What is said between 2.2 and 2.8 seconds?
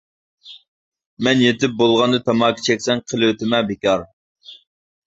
تاماكا